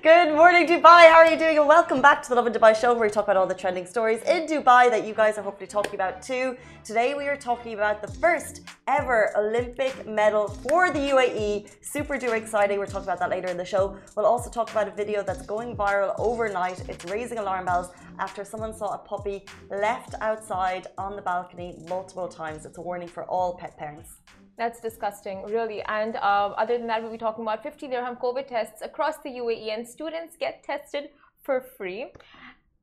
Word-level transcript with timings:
Good 0.00 0.36
morning, 0.36 0.64
Dubai. 0.68 1.10
How 1.10 1.16
are 1.16 1.26
you 1.26 1.36
doing? 1.36 1.58
And 1.58 1.66
welcome 1.66 2.00
back 2.00 2.22
to 2.22 2.28
the 2.28 2.36
Lovin 2.36 2.52
Dubai 2.52 2.72
show, 2.80 2.94
where 2.94 3.08
we 3.08 3.10
talk 3.10 3.24
about 3.24 3.36
all 3.36 3.48
the 3.48 3.54
trending 3.62 3.84
stories 3.84 4.22
in 4.22 4.46
Dubai 4.46 4.88
that 4.90 5.04
you 5.04 5.12
guys 5.12 5.38
are 5.38 5.42
hopefully 5.42 5.66
talking 5.66 5.96
about 5.96 6.22
too. 6.22 6.56
Today, 6.84 7.14
we 7.14 7.26
are 7.26 7.36
talking 7.36 7.74
about 7.74 8.00
the 8.00 8.06
first 8.06 8.60
ever 8.86 9.32
Olympic 9.36 10.06
medal 10.06 10.46
for 10.46 10.92
the 10.92 11.00
UAE. 11.00 11.68
Super 11.80 12.16
duper 12.16 12.36
exciting. 12.36 12.78
We're 12.78 12.86
talking 12.86 13.08
about 13.08 13.18
that 13.18 13.30
later 13.30 13.48
in 13.48 13.56
the 13.56 13.64
show. 13.64 13.96
We'll 14.16 14.26
also 14.26 14.48
talk 14.48 14.70
about 14.70 14.86
a 14.86 14.92
video 14.92 15.24
that's 15.24 15.44
going 15.44 15.76
viral 15.76 16.14
overnight. 16.20 16.88
It's 16.88 17.04
raising 17.06 17.38
alarm 17.38 17.64
bells 17.64 17.88
after 18.20 18.44
someone 18.44 18.74
saw 18.74 18.94
a 18.94 18.98
puppy 18.98 19.46
left 19.68 20.14
outside 20.20 20.86
on 20.96 21.16
the 21.16 21.22
balcony 21.22 21.76
multiple 21.88 22.28
times. 22.28 22.66
It's 22.66 22.78
a 22.78 22.82
warning 22.82 23.08
for 23.08 23.24
all 23.24 23.56
pet 23.56 23.76
parents. 23.76 24.18
That's 24.58 24.80
disgusting, 24.80 25.44
really. 25.44 25.82
And 25.82 26.16
uh, 26.16 26.54
other 26.62 26.76
than 26.76 26.88
that, 26.88 27.00
we'll 27.00 27.12
be 27.12 27.18
talking 27.18 27.44
about 27.44 27.62
50 27.62 27.86
dirham 27.86 28.16
COVID 28.16 28.48
tests 28.48 28.82
across 28.82 29.16
the 29.18 29.30
UAE, 29.30 29.72
and 29.72 29.86
students 29.86 30.36
get 30.36 30.64
tested 30.64 31.10
for 31.40 31.60
free. 31.60 32.12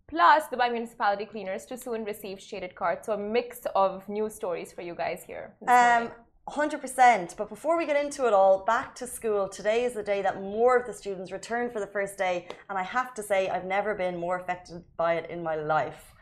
Plus, 0.08 0.44
Dubai 0.52 0.72
municipality 0.72 1.26
cleaners 1.26 1.66
to 1.66 1.78
soon 1.78 2.06
receive 2.06 2.40
shaded 2.40 2.76
cards. 2.76 3.08
So, 3.08 3.14
a 3.14 3.18
mix 3.18 3.62
of 3.76 4.08
news 4.08 4.34
stories 4.34 4.72
for 4.72 4.84
you 4.84 4.96
guys 4.96 5.24
here. 5.28 5.56
Um, 5.68 6.12
100%. 6.48 7.36
But 7.36 7.50
before 7.50 7.78
we 7.78 7.86
get 7.86 8.02
into 8.02 8.26
it 8.28 8.34
all, 8.34 8.64
back 8.64 8.96
to 8.96 9.08
school. 9.08 9.50
Today 9.50 9.84
is 9.84 9.94
the 9.94 10.04
day 10.04 10.22
that 10.22 10.42
more 10.42 10.78
of 10.78 10.86
the 10.86 10.94
students 10.94 11.32
return 11.32 11.72
for 11.72 11.80
the 11.80 11.88
first 11.88 12.18
day. 12.18 12.48
And 12.70 12.78
I 12.78 12.84
have 12.84 13.14
to 13.16 13.24
say, 13.24 13.50
I've 13.50 13.66
never 13.66 13.96
been 13.96 14.16
more 14.18 14.38
affected 14.40 14.84
by 14.96 15.16
it 15.16 15.30
in 15.30 15.44
my 15.44 15.56
life. 15.56 16.14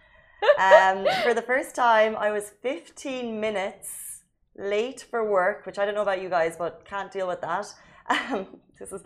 Um, 0.60 1.08
for 1.24 1.34
the 1.34 1.42
first 1.42 1.74
time, 1.74 2.18
I 2.18 2.30
was 2.30 2.52
15 2.62 3.40
minutes 3.40 4.13
late 4.58 5.06
for 5.10 5.30
work, 5.30 5.66
which 5.66 5.80
I 5.80 5.86
don't 5.86 5.96
know 5.96 6.02
about 6.02 6.22
you 6.22 6.30
guys, 6.30 6.56
but 6.58 6.86
can't 6.86 7.12
deal 7.12 7.28
with 7.28 7.42
that. 7.42 7.74
Um, 8.10 8.48
this 8.80 8.92
is 8.92 9.02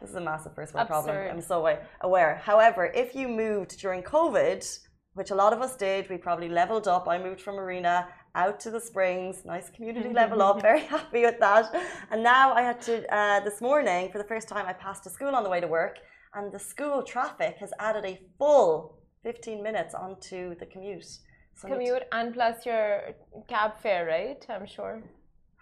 this 0.00 0.10
is 0.10 0.16
a 0.16 0.20
massive 0.20 0.54
first 0.54 0.74
world 0.74 0.88
problem. 0.88 1.16
I'm 1.16 1.40
so 1.40 1.66
aware. 2.02 2.36
However, 2.44 2.92
if 2.94 3.14
you 3.14 3.28
moved 3.28 3.78
during 3.78 4.02
COVID, 4.02 4.78
which 5.14 5.30
a 5.30 5.34
lot 5.34 5.52
of 5.52 5.62
us 5.62 5.76
did, 5.76 6.10
we 6.10 6.18
probably 6.18 6.48
leveled 6.48 6.86
up. 6.86 7.08
I 7.08 7.18
moved 7.18 7.40
from 7.40 7.56
Marina 7.56 8.08
out 8.34 8.60
to 8.60 8.70
the 8.70 8.80
Springs, 8.80 9.42
nice 9.46 9.70
community 9.70 10.12
level 10.12 10.42
up. 10.42 10.60
Very 10.70 10.80
happy 10.80 11.22
with 11.22 11.40
that. 11.40 11.74
And 12.10 12.22
now 12.22 12.52
I 12.52 12.62
had 12.62 12.80
to 12.82 13.14
uh, 13.14 13.40
this 13.40 13.60
morning 13.62 14.12
for 14.12 14.18
the 14.18 14.24
first 14.24 14.48
time. 14.48 14.66
I 14.66 14.74
passed 14.74 15.06
a 15.06 15.10
school 15.10 15.34
on 15.34 15.42
the 15.42 15.50
way 15.50 15.60
to 15.60 15.66
work, 15.66 15.98
and 16.34 16.52
the 16.52 16.58
school 16.58 17.02
traffic 17.02 17.56
has 17.58 17.72
added 17.78 18.04
a 18.04 18.20
full 18.38 18.98
15 19.22 19.62
minutes 19.62 19.94
onto 19.94 20.54
the 20.56 20.66
commute 20.66 21.18
commute 21.60 22.04
and 22.12 22.34
plus 22.34 22.66
your 22.66 23.14
cab 23.48 23.78
fare, 23.82 24.06
right? 24.06 24.44
I'm 24.48 24.66
sure. 24.66 25.02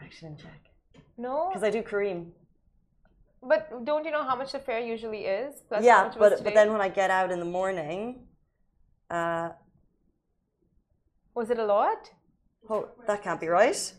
I 0.00 0.08
shouldn't 0.10 0.38
check. 0.40 0.60
No, 1.16 1.48
because 1.48 1.62
I 1.62 1.70
do 1.70 1.82
Careem. 1.82 2.30
But 3.42 3.84
don't 3.84 4.04
you 4.04 4.10
know 4.10 4.24
how 4.24 4.34
much 4.36 4.52
the 4.52 4.58
fare 4.58 4.80
usually 4.80 5.26
is? 5.26 5.54
yeah, 5.82 6.10
but 6.18 6.42
but 6.42 6.54
then 6.54 6.72
when 6.72 6.80
I 6.80 6.88
get 6.88 7.10
out 7.10 7.30
in 7.30 7.38
the 7.38 7.44
morning, 7.44 8.26
uh, 9.10 9.50
was 11.34 11.50
it 11.50 11.58
a 11.58 11.64
lot? 11.64 12.10
Oh, 12.70 12.88
that 13.06 13.22
can't 13.22 13.40
be 13.40 13.48
right. 13.48 13.92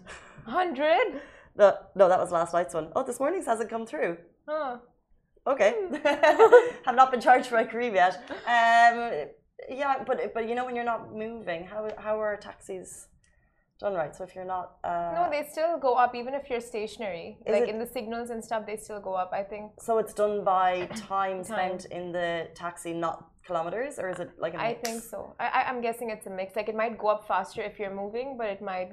Hundred. 0.45 1.21
No, 1.57 1.73
no, 1.95 2.09
that 2.09 2.19
was 2.19 2.33
last 2.33 2.51
night's 2.53 2.73
one. 2.73 2.89
Oh, 2.97 3.03
this 3.03 3.17
morning's 3.17 3.45
hasn't 3.45 3.69
come 3.69 3.85
through. 3.85 4.17
Huh. 4.45 4.79
Okay. 5.47 5.73
Have 6.85 6.95
not 6.95 7.11
been 7.11 7.21
charged 7.21 7.45
for 7.47 7.55
my 7.55 7.63
Careem 7.63 7.93
yet. 7.93 8.15
Um, 8.45 9.29
yeah, 9.69 10.03
but 10.05 10.33
but 10.33 10.47
you 10.47 10.55
know 10.55 10.65
when 10.65 10.75
you're 10.75 10.91
not 10.93 11.13
moving, 11.13 11.65
how 11.65 11.89
how 11.97 12.19
are 12.19 12.37
taxis 12.37 13.07
done 13.79 13.93
right? 13.93 14.15
So 14.15 14.23
if 14.23 14.35
you're 14.35 14.45
not 14.45 14.77
uh, 14.83 15.11
no, 15.13 15.27
they 15.29 15.47
still 15.51 15.77
go 15.77 15.95
up 15.95 16.15
even 16.15 16.33
if 16.33 16.49
you're 16.49 16.61
stationary. 16.61 17.37
Like 17.47 17.63
it, 17.63 17.69
in 17.69 17.79
the 17.79 17.85
signals 17.87 18.29
and 18.29 18.43
stuff, 18.43 18.65
they 18.65 18.77
still 18.77 18.99
go 18.99 19.13
up. 19.13 19.31
I 19.33 19.43
think. 19.43 19.71
So 19.79 19.97
it's 19.97 20.13
done 20.13 20.43
by 20.43 20.87
time, 20.95 21.43
time. 21.43 21.43
spent 21.43 21.85
in 21.85 22.11
the 22.11 22.49
taxi, 22.55 22.93
not 22.93 23.29
kilometers, 23.45 23.99
or 23.99 24.09
is 24.09 24.19
it 24.19 24.31
like 24.37 24.53
a 24.53 24.57
mix? 24.57 24.69
I 24.69 24.73
think 24.83 25.03
so. 25.03 25.35
I, 25.39 25.65
I'm 25.67 25.81
guessing 25.81 26.09
it's 26.09 26.27
a 26.27 26.29
mix. 26.29 26.55
Like 26.55 26.69
it 26.69 26.75
might 26.75 26.97
go 26.97 27.07
up 27.07 27.27
faster 27.27 27.61
if 27.61 27.79
you're 27.79 27.95
moving, 27.95 28.37
but 28.37 28.47
it 28.47 28.61
might 28.61 28.91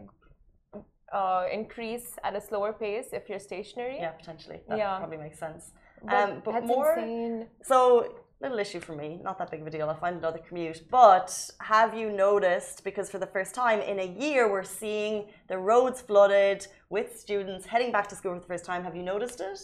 uh, 1.12 1.46
increase 1.52 2.16
at 2.24 2.34
a 2.34 2.40
slower 2.40 2.72
pace 2.72 3.08
if 3.12 3.28
you're 3.28 3.38
stationary. 3.38 3.96
Yeah, 3.98 4.10
potentially. 4.10 4.60
That 4.68 4.78
yeah. 4.78 4.98
probably 4.98 5.18
makes 5.18 5.38
sense. 5.38 5.72
But, 6.04 6.14
um, 6.14 6.42
but 6.44 6.64
more. 6.64 6.94
Insane. 6.94 7.46
So 7.62 8.14
little 8.42 8.58
issue 8.58 8.80
for 8.80 8.94
me, 8.94 9.20
not 9.22 9.38
that 9.38 9.50
big 9.50 9.60
of 9.62 9.66
a 9.66 9.70
deal. 9.70 9.88
I'll 9.88 9.98
find 10.06 10.16
another 10.16 10.40
commute. 10.46 10.82
But 10.90 11.28
have 11.60 11.94
you 11.94 12.10
noticed, 12.10 12.84
because 12.84 13.08
for 13.08 13.18
the 13.18 13.26
first 13.26 13.54
time 13.54 13.80
in 13.80 14.00
a 14.00 14.08
year, 14.24 14.50
we're 14.50 14.64
seeing 14.64 15.26
the 15.48 15.58
roads 15.58 16.00
flooded 16.00 16.66
with 16.90 17.18
students 17.18 17.66
heading 17.66 17.92
back 17.92 18.08
to 18.08 18.16
school 18.16 18.34
for 18.34 18.40
the 18.40 18.46
first 18.46 18.64
time. 18.64 18.82
Have 18.84 18.96
you 18.96 19.02
noticed 19.02 19.40
it? 19.40 19.60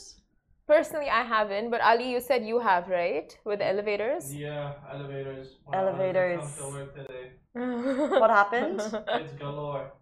Personally, 0.66 1.08
I 1.08 1.22
haven't, 1.22 1.70
but 1.70 1.80
Ali, 1.80 2.10
you 2.10 2.20
said 2.20 2.44
you 2.44 2.58
have, 2.60 2.88
right? 2.88 3.36
With 3.44 3.60
elevators? 3.62 4.34
Yeah, 4.34 4.74
elevators. 4.92 5.56
When 5.64 5.78
elevators. 5.78 6.44
what 8.22 8.30
happened? 8.30 8.80
It's 9.08 9.32
galore. 9.32 9.92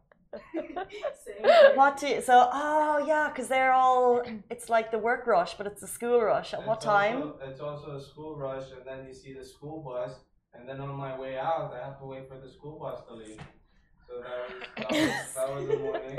what 1.74 1.96
do 1.98 2.06
you, 2.08 2.20
so 2.20 2.48
oh 2.52 3.04
yeah 3.06 3.28
because 3.28 3.48
they're 3.48 3.72
all 3.72 4.22
it's 4.50 4.68
like 4.68 4.90
the 4.90 4.98
work 4.98 5.26
rush 5.26 5.54
but 5.56 5.66
it's 5.66 5.80
the 5.80 5.86
school 5.86 6.20
rush 6.20 6.52
at 6.52 6.60
it's 6.60 6.66
what 6.66 6.80
time 6.80 7.16
also, 7.22 7.38
it's 7.48 7.60
also 7.60 7.96
a 7.96 8.00
school 8.00 8.36
rush 8.36 8.64
and 8.76 8.86
then 8.86 9.06
you 9.06 9.12
see 9.14 9.32
the 9.34 9.44
school 9.44 9.82
bus 9.82 10.12
and 10.54 10.68
then 10.68 10.80
on 10.80 10.94
my 10.94 11.18
way 11.18 11.38
out 11.38 11.72
i 11.80 11.84
have 11.84 11.98
to 11.98 12.06
wait 12.06 12.28
for 12.28 12.38
the 12.38 12.48
school 12.48 12.78
bus 12.78 13.00
to 13.06 13.14
leave 13.14 13.40
so 14.06 14.14
that 14.20 14.36
was 14.42 14.52
that 14.76 14.90
was, 14.90 15.08
that 15.42 15.54
was 15.54 15.66
the 15.68 15.78
morning 15.78 16.16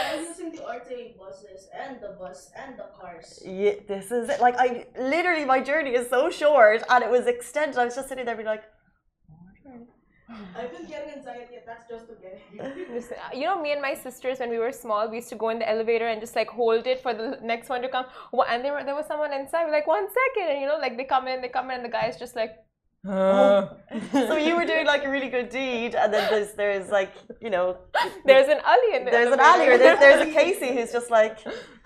I'm 0.00 0.24
using 0.24 0.52
the 0.52 0.62
RTA 0.62 1.14
buses 1.18 1.68
and 1.74 2.00
the 2.00 2.16
bus 2.18 2.50
and 2.56 2.78
the 2.78 2.86
cars. 2.98 3.42
Yeah, 3.44 3.74
this 3.86 4.10
is 4.10 4.28
it. 4.28 4.40
Like 4.40 4.54
I 4.58 4.86
literally, 4.98 5.44
my 5.44 5.60
journey 5.60 5.90
is 5.94 6.08
so 6.08 6.30
short, 6.30 6.82
and 6.88 7.04
it 7.04 7.10
was 7.10 7.26
extended. 7.26 7.78
I 7.78 7.84
was 7.84 7.94
just 7.96 8.08
sitting 8.08 8.24
there, 8.24 8.36
being 8.36 8.46
like, 8.46 8.64
I've 10.56 10.72
been 10.76 10.86
getting 10.86 11.14
anxiety 11.14 11.56
attacks 11.56 11.84
just 11.88 12.06
to 12.08 12.14
get 12.14 12.40
here. 12.52 13.02
you 13.34 13.44
know, 13.44 13.60
me 13.60 13.72
and 13.72 13.80
my 13.80 13.94
sisters, 13.94 14.40
when 14.40 14.50
we 14.50 14.58
were 14.58 14.72
small, 14.72 15.08
we 15.08 15.16
used 15.16 15.30
to 15.30 15.36
go 15.36 15.48
in 15.48 15.58
the 15.58 15.68
elevator 15.68 16.08
and 16.08 16.20
just 16.20 16.36
like 16.36 16.48
hold 16.48 16.86
it 16.86 17.00
for 17.00 17.14
the 17.14 17.38
next 17.42 17.68
one 17.68 17.80
to 17.82 17.88
come. 17.88 18.06
And 18.48 18.64
there, 18.64 18.74
were, 18.74 18.84
there 18.84 18.94
was 18.94 19.06
someone 19.06 19.32
inside. 19.32 19.64
We're 19.64 19.72
like, 19.72 19.86
one 19.86 20.06
second. 20.06 20.50
And 20.52 20.60
you 20.60 20.66
know, 20.66 20.78
like 20.78 20.96
they 20.98 21.04
come 21.04 21.28
in, 21.28 21.40
they 21.40 21.48
come 21.48 21.70
in, 21.70 21.76
and 21.76 21.84
the 21.84 21.88
guy 21.88 22.08
is 22.08 22.16
just 22.16 22.36
like, 22.36 22.56
uh. 23.06 23.68
so 24.12 24.36
you 24.36 24.56
were 24.56 24.64
doing 24.64 24.86
like 24.86 25.04
a 25.04 25.10
really 25.10 25.28
good 25.28 25.48
deed, 25.50 25.94
and 25.94 26.12
then 26.12 26.28
there's 26.30 26.52
there's 26.54 26.90
like 26.90 27.12
you 27.40 27.48
know 27.48 27.78
there's 28.26 28.48
an 28.48 28.60
Ali 28.66 28.96
in 28.96 29.04
there. 29.04 29.12
There's 29.12 29.32
an 29.32 29.40
Ali, 29.40 29.68
or 29.68 29.78
there's, 29.78 29.98
there's 30.00 30.28
a 30.28 30.32
Casey 30.38 30.74
who's 30.74 30.92
just 30.92 31.10
like 31.10 31.38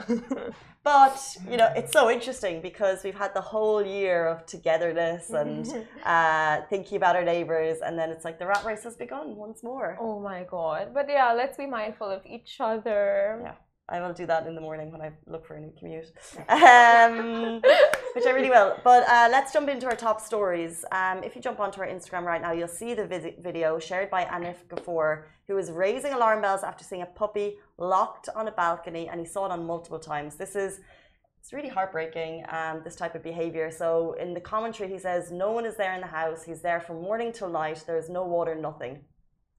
but 0.85 1.37
you 1.49 1.57
know, 1.57 1.73
it's 1.77 1.93
so 1.93 2.11
interesting 2.11 2.61
because 2.61 3.05
we've 3.05 3.15
had 3.15 3.35
the 3.35 3.41
whole 3.41 3.85
year 3.85 4.27
of 4.27 4.47
togetherness 4.47 5.31
and 5.31 5.87
uh, 6.05 6.63
thinking 6.69 6.97
about 6.97 7.17
our 7.17 7.25
neighbors, 7.25 7.79
and 7.85 7.99
then 7.99 8.11
it's 8.11 8.25
like 8.25 8.39
the 8.39 8.47
rat 8.47 8.65
race 8.65 8.85
has 8.85 8.97
begun 8.97 9.37
once 9.37 9.63
more. 9.63 9.97
Oh 10.01 10.21
my 10.21 10.45
god! 10.45 10.93
But 10.93 11.07
yeah, 11.09 11.33
let's 11.33 11.57
be 11.57 11.67
mindful 11.67 12.09
of 12.11 12.23
each 12.27 12.57
other. 12.61 13.41
Yeah. 13.43 13.55
I 13.89 14.01
will 14.01 14.15
do 14.15 14.27
that 14.27 14.47
in 14.47 14.55
the 14.55 14.61
morning 14.61 14.91
when 14.91 15.03
I 15.03 15.11
look 15.27 15.47
for 15.47 15.55
a 15.55 15.61
new 15.61 15.73
commute, 15.79 16.13
um, 16.49 17.61
which 18.15 18.27
I 18.27 18.31
really 18.31 18.51
will. 18.51 18.77
But 18.85 19.09
uh, 19.09 19.29
let's 19.31 19.53
jump 19.53 19.69
into 19.69 19.87
our 19.87 19.97
top 19.97 20.21
stories. 20.21 20.85
Um, 20.93 21.23
if 21.23 21.35
you 21.35 21.43
jump 21.43 21.61
onto 21.61 21.81
our 21.81 21.87
Instagram 21.87 22.25
right 22.25 22.41
now, 22.41 22.53
you'll 22.53 22.69
see 22.69 22.95
the 22.95 23.07
video 23.41 23.79
shared 23.79 24.11
by 24.11 24.25
Anif 24.25 24.57
Ghafour, 24.69 25.25
who 25.49 25.59
is 25.59 25.71
raising 25.71 26.13
alarm 26.13 26.43
bells 26.43 26.63
after 26.63 26.85
seeing 26.85 27.03
a 27.03 27.07
puppy 27.07 27.57
locked 27.79 28.29
on 28.35 28.49
a 28.49 28.53
balcony, 28.53 29.09
and 29.09 29.21
he 29.21 29.27
saw 29.27 29.47
it 29.47 29.53
on 29.53 29.65
multiple 29.65 29.99
times. 29.99 30.37
This 30.37 30.55
is 30.57 30.81
it's 31.43 31.53
really 31.53 31.69
heartbreaking, 31.69 32.45
um, 32.51 32.83
this 32.85 32.95
type 32.95 33.17
of 33.17 33.23
behavior. 33.25 33.69
So 33.73 34.13
in 34.13 34.33
the 34.33 34.41
commentary, 34.41 34.89
he 34.89 34.99
says, 34.99 35.33
No 35.33 35.51
one 35.51 35.67
is 35.67 35.77
there 35.77 35.93
in 35.93 36.01
the 36.01 36.07
house. 36.07 36.45
He's 36.45 36.63
there 36.63 36.81
from 36.81 37.03
morning 37.03 37.33
till 37.33 37.49
night. 37.49 37.83
There's 37.85 38.09
no 38.09 38.23
water, 38.25 38.55
nothing. 38.55 39.01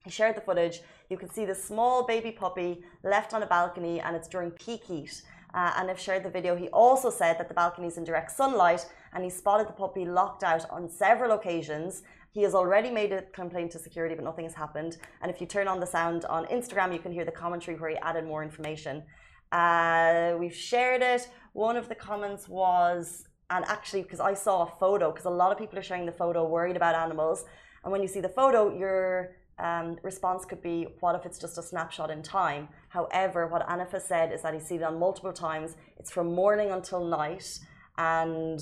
He 0.02 0.10
shared 0.10 0.34
the 0.34 0.40
footage. 0.40 0.80
You 1.10 1.18
can 1.18 1.30
see 1.30 1.44
the 1.44 1.54
small 1.54 2.06
baby 2.06 2.30
puppy 2.30 2.82
left 3.02 3.34
on 3.34 3.42
a 3.42 3.46
balcony, 3.46 4.00
and 4.00 4.16
it's 4.16 4.28
during 4.28 4.50
peak 4.52 4.84
heat. 4.84 5.22
Uh, 5.54 5.72
and 5.76 5.88
I've 5.88 6.00
shared 6.00 6.24
the 6.24 6.30
video. 6.30 6.56
He 6.56 6.68
also 6.68 7.10
said 7.10 7.38
that 7.38 7.48
the 7.48 7.54
balcony 7.54 7.86
is 7.86 7.96
in 7.96 8.04
direct 8.04 8.32
sunlight, 8.32 8.84
and 9.12 9.22
he 9.22 9.30
spotted 9.30 9.68
the 9.68 9.72
puppy 9.72 10.04
locked 10.04 10.42
out 10.42 10.68
on 10.68 10.88
several 10.88 11.32
occasions. 11.32 12.02
He 12.32 12.42
has 12.42 12.54
already 12.54 12.90
made 12.90 13.12
a 13.12 13.22
complaint 13.22 13.70
to 13.72 13.78
security, 13.78 14.16
but 14.16 14.24
nothing 14.24 14.44
has 14.44 14.54
happened. 14.54 14.96
And 15.22 15.30
if 15.30 15.40
you 15.40 15.46
turn 15.46 15.68
on 15.68 15.78
the 15.78 15.86
sound 15.86 16.24
on 16.24 16.46
Instagram, 16.46 16.92
you 16.92 16.98
can 16.98 17.12
hear 17.12 17.24
the 17.24 17.30
commentary 17.30 17.76
where 17.78 17.90
he 17.90 17.96
added 17.98 18.24
more 18.26 18.42
information. 18.42 19.04
Uh, 19.52 20.34
we've 20.40 20.54
shared 20.54 21.02
it. 21.02 21.30
One 21.52 21.76
of 21.76 21.88
the 21.88 21.94
comments 21.94 22.48
was, 22.48 23.28
and 23.50 23.64
actually, 23.66 24.02
because 24.02 24.18
I 24.18 24.34
saw 24.34 24.64
a 24.64 24.72
photo, 24.80 25.12
because 25.12 25.26
a 25.26 25.30
lot 25.30 25.52
of 25.52 25.58
people 25.58 25.78
are 25.78 25.82
sharing 25.82 26.06
the 26.06 26.12
photo 26.12 26.44
worried 26.48 26.74
about 26.74 26.96
animals. 26.96 27.44
And 27.84 27.92
when 27.92 28.02
you 28.02 28.08
see 28.08 28.20
the 28.20 28.28
photo, 28.28 28.76
you're 28.76 29.36
um, 29.58 29.96
response 30.02 30.44
could 30.44 30.62
be, 30.62 30.88
what 31.00 31.14
if 31.14 31.24
it's 31.26 31.38
just 31.38 31.58
a 31.58 31.62
snapshot 31.62 32.10
in 32.10 32.22
time? 32.22 32.68
However, 32.88 33.46
what 33.46 33.66
Anifa 33.68 34.00
said 34.00 34.32
is 34.32 34.42
that 34.42 34.54
he's 34.54 34.66
seen 34.66 34.80
it 34.80 34.84
on 34.84 34.98
multiple 34.98 35.32
times. 35.32 35.76
It's 35.98 36.10
from 36.10 36.34
morning 36.34 36.70
until 36.70 37.04
night. 37.04 37.58
And 37.96 38.60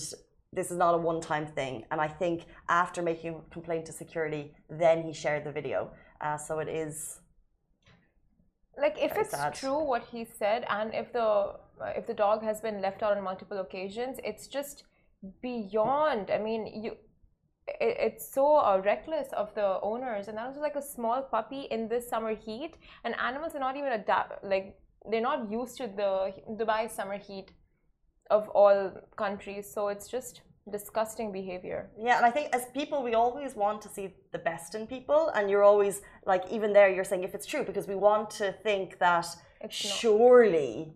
this 0.53 0.71
is 0.71 0.77
not 0.77 0.95
a 0.95 0.99
one-time 0.99 1.47
thing. 1.47 1.85
And 1.91 2.01
I 2.01 2.09
think 2.09 2.45
after 2.69 3.01
making 3.03 3.35
a 3.35 3.53
complaint 3.53 3.87
to 3.87 3.93
security, 3.93 4.55
then 4.69 5.03
he 5.03 5.13
shared 5.13 5.45
the 5.45 5.53
video. 5.53 5.91
Uh, 6.21 6.37
so 6.37 6.59
it 6.59 6.69
is 6.69 7.21
like 8.79 8.97
if 8.99 9.11
Very 9.13 9.23
it's 9.23 9.31
sad. 9.31 9.55
true 9.55 9.83
what 9.83 10.05
he 10.11 10.25
said 10.25 10.65
and 10.69 10.95
if 10.95 11.13
the 11.13 11.55
if 11.97 12.07
the 12.07 12.15
dog 12.15 12.43
has 12.43 12.61
been 12.61 12.81
left 12.81 13.03
out 13.03 13.17
on 13.17 13.23
multiple 13.23 13.59
occasions 13.59 14.19
it's 14.25 14.47
just 14.47 14.85
beyond 15.43 16.31
i 16.31 16.39
mean 16.39 16.67
you 16.83 16.97
it, 17.67 17.97
it's 18.07 18.35
so 18.35 18.57
uh, 18.57 18.81
reckless 18.85 19.29
of 19.33 19.55
the 19.55 19.81
owners 19.83 20.29
and 20.29 20.37
that 20.37 20.49
was 20.49 20.57
like 20.57 20.77
a 20.77 20.83
small 20.83 21.23
puppy 21.23 21.63
in 21.71 21.89
this 21.89 22.09
summer 22.09 22.35
heat 22.35 22.77
and 23.05 23.15
animals 23.19 23.55
are 23.55 23.61
not 23.61 23.77
even 23.77 23.93
adapt 23.93 24.45
like 24.45 24.79
they're 25.11 25.21
not 25.21 25.51
used 25.51 25.77
to 25.77 25.87
the 25.87 26.33
dubai 26.61 26.91
summer 26.91 27.19
heat 27.19 27.53
of 28.31 28.49
all 28.51 28.93
countries 29.17 29.71
so 29.73 29.89
it's 29.89 30.09
just 30.09 30.43
disgusting 30.71 31.33
behavior. 31.33 31.91
Yeah, 31.99 32.17
and 32.19 32.27
I 32.27 32.31
think 32.31 32.55
as 32.55 32.67
people, 32.73 33.03
we 33.03 33.15
always 33.15 33.57
want 33.57 33.83
to 33.83 33.89
see 33.89 34.15
the 34.31 34.39
best 34.39 34.75
in 34.75 34.87
people, 34.87 35.31
and 35.35 35.51
you're 35.51 35.65
always 35.65 36.03
like, 36.25 36.45
even 36.51 36.73
there, 36.73 36.89
you're 36.89 37.05
saying 37.05 37.25
if 37.25 37.35
it's 37.35 37.47
true 37.47 37.65
because 37.65 37.89
we 37.89 37.95
want 37.95 38.31
to 38.31 38.53
think 38.63 38.99
that 38.99 39.27
It's 39.61 39.75
surely 39.75 40.93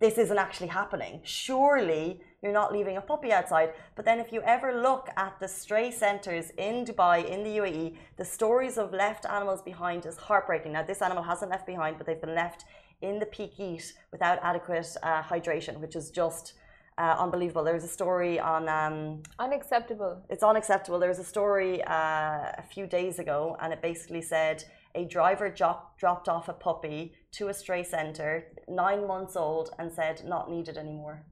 this 0.00 0.18
isn't 0.18 0.38
actually 0.38 0.68
happening. 0.68 1.20
Surely 1.24 2.20
you're 2.42 2.52
not 2.52 2.72
leaving 2.72 2.96
a 2.96 3.00
puppy 3.00 3.32
outside. 3.32 3.72
But 3.96 4.04
then, 4.04 4.20
if 4.20 4.32
you 4.32 4.42
ever 4.42 4.70
look 4.88 5.08
at 5.16 5.40
the 5.40 5.48
stray 5.48 5.90
centres 5.90 6.50
in 6.58 6.84
Dubai, 6.84 7.26
in 7.26 7.42
the 7.42 7.56
UAE, 7.56 7.96
the 8.18 8.24
stories 8.24 8.76
of 8.76 8.92
left 8.92 9.24
animals 9.24 9.62
behind 9.62 10.04
is 10.04 10.16
heartbreaking. 10.18 10.72
Now, 10.72 10.82
this 10.82 11.00
animal 11.00 11.22
hasn't 11.22 11.50
left 11.50 11.66
behind, 11.66 11.96
but 11.96 12.06
they've 12.06 12.20
been 12.20 12.34
left 12.34 12.66
in 13.00 13.18
the 13.18 13.26
peak 13.26 13.52
heat 13.54 13.94
without 14.12 14.38
adequate 14.42 14.94
uh, 15.02 15.22
hydration, 15.22 15.80
which 15.80 15.96
is 15.96 16.10
just. 16.10 16.54
Uh, 16.96 17.16
unbelievable. 17.18 17.64
There 17.64 17.74
was 17.74 17.82
a 17.82 17.88
story 17.88 18.38
on 18.38 18.68
um, 18.68 19.24
unacceptable 19.40 20.22
it's 20.30 20.44
unacceptable. 20.44 21.00
There 21.00 21.08
was 21.08 21.18
a 21.18 21.24
story 21.24 21.82
uh, 21.82 22.62
a 22.62 22.64
few 22.72 22.86
days 22.86 23.18
ago, 23.18 23.56
and 23.60 23.72
it 23.72 23.82
basically 23.82 24.22
said 24.22 24.62
a 24.94 25.04
driver 25.04 25.48
drop, 25.48 25.98
dropped 25.98 26.28
off 26.28 26.48
a 26.48 26.52
puppy 26.52 27.14
to 27.32 27.48
a 27.48 27.54
stray 27.54 27.82
centre, 27.82 28.52
nine 28.68 29.06
months 29.06 29.36
old, 29.36 29.70
and 29.78 29.92
said 29.92 30.22
not 30.24 30.50
needed 30.50 30.76
anymore. 30.76 31.26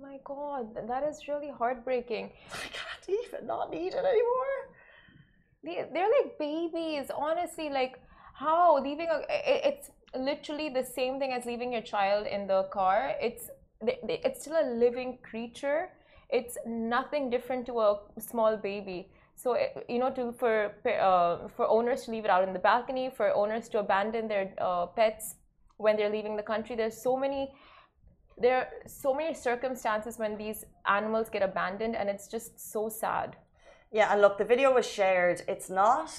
my 0.00 0.18
god 0.24 0.66
that 0.88 1.02
is 1.10 1.28
really 1.28 1.50
heartbreaking. 1.50 2.32
I 2.52 2.68
can't 2.78 3.06
even 3.24 3.46
not 3.46 3.70
needed 3.70 4.04
anymore. 4.12 4.56
they, 5.64 5.86
they're 5.92 6.12
like 6.18 6.38
babies 6.38 7.10
honestly 7.26 7.68
like 7.70 7.94
how? 8.34 8.82
Leaving 8.82 9.08
a 9.08 9.22
it's 9.68 9.90
literally 10.14 10.68
the 10.68 10.84
same 10.84 11.18
thing 11.18 11.32
as 11.32 11.46
leaving 11.46 11.72
your 11.72 11.82
child 11.82 12.26
in 12.26 12.46
the 12.46 12.64
car. 12.72 13.14
It's 13.20 13.50
it's 13.80 14.40
still 14.42 14.58
a 14.60 14.68
living 14.84 15.18
creature. 15.22 15.88
It's 16.28 16.58
nothing 16.66 17.30
different 17.30 17.66
to 17.66 17.80
a 17.80 18.00
small 18.18 18.56
baby 18.56 19.08
so 19.36 19.56
you 19.88 19.98
know 19.98 20.10
to 20.10 20.32
for 20.32 20.72
uh, 20.86 21.48
for 21.56 21.66
owners 21.68 22.04
to 22.04 22.10
leave 22.10 22.24
it 22.24 22.30
out 22.30 22.44
in 22.48 22.52
the 22.52 22.64
balcony 22.72 23.10
for 23.16 23.32
owners 23.34 23.68
to 23.68 23.78
abandon 23.78 24.28
their 24.28 24.52
uh, 24.58 24.86
pets 24.86 25.36
when 25.76 25.96
they're 25.96 26.10
leaving 26.10 26.36
the 26.36 26.42
country 26.42 26.74
there's 26.74 27.00
so 27.08 27.16
many 27.16 27.52
there 28.38 28.56
are 28.56 28.68
so 28.86 29.14
many 29.14 29.34
circumstances 29.34 30.18
when 30.18 30.36
these 30.36 30.64
animals 30.86 31.28
get 31.30 31.42
abandoned 31.42 31.94
and 31.96 32.08
it's 32.08 32.28
just 32.28 32.50
so 32.72 32.88
sad 32.88 33.36
Yeah, 33.92 34.12
and 34.12 34.20
look, 34.20 34.36
the 34.36 34.44
video 34.44 34.74
was 34.74 34.86
shared. 34.86 35.42
It's 35.48 35.70
not 35.70 36.10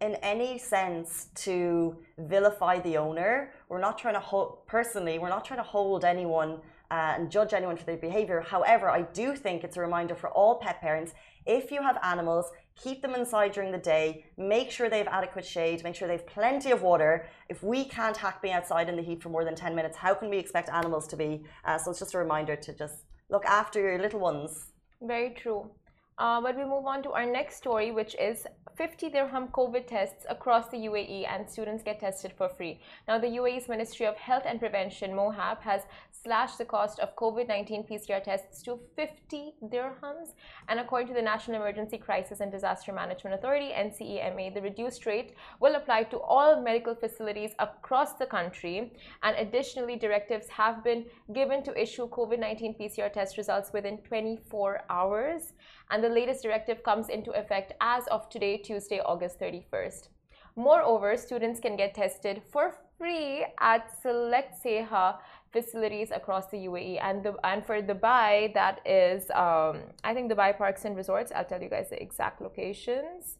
in 0.00 0.14
any 0.16 0.58
sense 0.58 1.28
to 1.46 1.96
vilify 2.18 2.80
the 2.80 2.96
owner. 2.98 3.52
We're 3.68 3.80
not 3.80 3.98
trying 3.98 4.14
to 4.14 4.20
hold, 4.20 4.66
personally, 4.66 5.18
we're 5.18 5.30
not 5.30 5.44
trying 5.44 5.60
to 5.60 5.64
hold 5.76 6.04
anyone 6.04 6.60
uh, 6.90 7.14
and 7.16 7.30
judge 7.30 7.54
anyone 7.54 7.76
for 7.76 7.86
their 7.86 7.96
behavior. 7.96 8.40
However, 8.40 8.90
I 8.90 9.02
do 9.02 9.34
think 9.34 9.64
it's 9.64 9.76
a 9.76 9.80
reminder 9.80 10.14
for 10.14 10.30
all 10.30 10.56
pet 10.56 10.80
parents 10.80 11.12
if 11.46 11.70
you 11.70 11.82
have 11.82 11.98
animals, 12.02 12.46
keep 12.76 13.02
them 13.02 13.14
inside 13.14 13.52
during 13.52 13.72
the 13.72 13.78
day, 13.78 14.24
make 14.36 14.70
sure 14.70 14.88
they 14.88 14.98
have 14.98 15.08
adequate 15.08 15.44
shade, 15.44 15.82
make 15.84 15.94
sure 15.94 16.08
they 16.08 16.14
have 16.14 16.26
plenty 16.26 16.70
of 16.70 16.82
water. 16.82 17.26
If 17.48 17.62
we 17.62 17.84
can't 17.84 18.16
hack 18.16 18.42
being 18.42 18.54
outside 18.54 18.88
in 18.88 18.96
the 18.96 19.02
heat 19.02 19.22
for 19.22 19.28
more 19.28 19.44
than 19.44 19.54
10 19.54 19.74
minutes, 19.74 19.96
how 19.96 20.14
can 20.14 20.28
we 20.28 20.38
expect 20.38 20.68
animals 20.68 21.06
to 21.08 21.16
be? 21.16 21.44
Uh, 21.64 21.78
so 21.78 21.90
it's 21.90 22.00
just 22.00 22.14
a 22.14 22.18
reminder 22.18 22.56
to 22.56 22.72
just 22.72 23.04
look 23.30 23.44
after 23.44 23.80
your 23.80 23.98
little 23.98 24.20
ones. 24.20 24.72
Very 25.00 25.30
true. 25.30 25.70
Uh, 26.16 26.40
but 26.40 26.56
we 26.56 26.64
move 26.64 26.86
on 26.86 27.02
to 27.02 27.10
our 27.10 27.26
next 27.26 27.56
story, 27.56 27.90
which 27.90 28.14
is 28.20 28.46
50 28.76 29.10
dirham 29.10 29.48
COVID 29.48 29.86
tests 29.86 30.26
across 30.28 30.68
the 30.68 30.76
UAE 30.76 31.26
and 31.28 31.48
students 31.48 31.82
get 31.82 32.00
tested 32.00 32.32
for 32.36 32.48
free. 32.48 32.80
Now, 33.06 33.18
the 33.18 33.28
UAE's 33.28 33.68
Ministry 33.68 34.06
of 34.06 34.16
Health 34.16 34.44
and 34.46 34.58
Prevention, 34.58 35.12
MOHAP, 35.12 35.60
has 35.60 35.82
slashed 36.10 36.58
the 36.58 36.64
cost 36.64 36.98
of 37.00 37.14
COVID 37.16 37.48
19 37.48 37.84
PCR 37.84 38.22
tests 38.22 38.62
to 38.62 38.80
50 38.96 39.54
dirhams. 39.64 40.34
And 40.68 40.80
according 40.80 41.08
to 41.08 41.14
the 41.14 41.22
National 41.22 41.60
Emergency 41.60 41.98
Crisis 41.98 42.40
and 42.40 42.50
Disaster 42.50 42.92
Management 42.92 43.34
Authority, 43.34 43.70
NCEMA, 43.72 44.54
the 44.54 44.62
reduced 44.62 45.06
rate 45.06 45.34
will 45.60 45.76
apply 45.76 46.04
to 46.04 46.18
all 46.20 46.60
medical 46.60 46.94
facilities 46.94 47.52
across 47.58 48.14
the 48.14 48.26
country. 48.26 48.92
And 49.22 49.36
additionally, 49.36 49.96
directives 49.96 50.48
have 50.48 50.82
been 50.82 51.06
given 51.32 51.62
to 51.64 51.80
issue 51.80 52.08
COVID 52.08 52.38
19 52.40 52.74
PCR 52.80 53.12
test 53.12 53.36
results 53.36 53.72
within 53.72 53.98
24 53.98 54.84
hours. 54.90 55.52
And 55.90 56.02
the 56.02 56.08
latest 56.08 56.42
directive 56.42 56.82
comes 56.82 57.08
into 57.08 57.30
effect 57.32 57.72
as 57.80 58.06
of 58.08 58.28
today, 58.28 58.56
Tuesday, 58.58 59.00
August 59.00 59.38
31st. 59.38 60.08
Moreover, 60.56 61.16
students 61.16 61.58
can 61.60 61.76
get 61.76 61.94
tested 61.94 62.42
for 62.50 62.74
free 62.96 63.44
at 63.60 63.90
select 64.02 64.62
SEHA 64.62 65.18
facilities 65.52 66.10
across 66.10 66.46
the 66.46 66.58
UAE. 66.68 66.98
And, 67.02 67.24
the, 67.24 67.34
and 67.42 67.64
for 67.66 67.82
Dubai, 67.82 68.54
that 68.54 68.80
is, 68.86 69.30
um, 69.30 69.82
I 70.04 70.14
think 70.14 70.30
Dubai 70.30 70.56
Parks 70.56 70.84
and 70.84 70.96
Resorts. 70.96 71.32
I'll 71.34 71.44
tell 71.44 71.60
you 71.60 71.68
guys 71.68 71.90
the 71.90 72.00
exact 72.00 72.40
locations. 72.40 73.38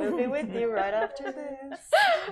We'll 0.00 0.16
be 0.16 0.26
with 0.26 0.54
you 0.54 0.72
right 0.72 0.94
after 0.94 1.32
this. 1.32 1.80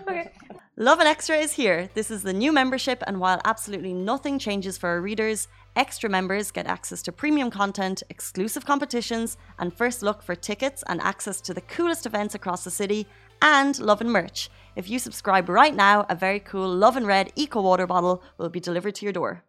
Okay. 0.09 0.31
Lovin 0.77 1.07
Extra 1.07 1.37
is 1.37 1.53
here. 1.53 1.89
This 1.95 2.11
is 2.11 2.25
the 2.25 2.33
new 2.33 2.51
membership, 2.51 3.01
and 3.07 3.21
while 3.21 3.41
absolutely 3.45 3.93
nothing 3.93 4.41
changes 4.41 4.77
for 4.77 4.89
our 4.89 5.01
readers, 5.01 5.47
extra 5.77 6.11
members 6.11 6.51
get 6.51 6.67
access 6.67 7.01
to 7.03 7.13
premium 7.13 7.49
content, 7.49 8.03
exclusive 8.11 8.67
competitions, 8.67 9.37
and 9.61 9.73
first 9.73 10.03
look 10.03 10.21
for 10.21 10.35
tickets 10.35 10.83
and 10.89 11.01
access 11.01 11.41
to 11.43 11.55
the 11.55 11.61
coolest 11.61 12.07
events 12.07 12.35
across 12.35 12.65
the 12.65 12.73
city, 12.73 13.07
and 13.41 13.79
Lovin 13.79 14.11
merch. 14.11 14.51
If 14.75 14.91
you 14.91 14.99
subscribe 14.99 15.49
right 15.49 15.77
now, 15.77 16.07
a 16.09 16.17
very 16.17 16.41
cool 16.41 16.69
Lovin 16.69 17.07
Red 17.07 17.33
Eco 17.37 17.63
Water 17.63 17.87
bottle 17.87 18.25
will 18.37 18.49
be 18.49 18.59
delivered 18.59 18.97
to 18.97 19.07
your 19.07 19.13
door. 19.13 19.45